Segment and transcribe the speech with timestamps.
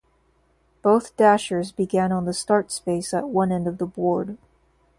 [0.81, 4.35] Both Dashers began on the Start space at one end of the board.